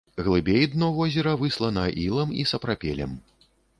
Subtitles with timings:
[0.27, 3.13] Глыбей дно возера выслана ілам і сапрапелем.